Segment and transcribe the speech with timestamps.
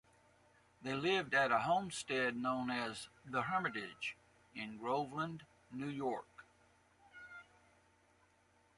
[0.81, 4.17] They lived at a homestead known as "The Hermitage"
[4.55, 6.45] in Groveland, New York.